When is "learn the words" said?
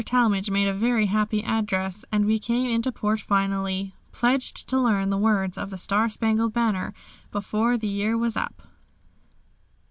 4.79-5.59